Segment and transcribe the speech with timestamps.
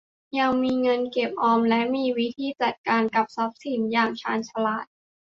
[0.39, 4.85] ยังมีเงินเก็บเงินออมและมีวิธีจัดการกับทรัพย์สินอย่างชาญฉลาด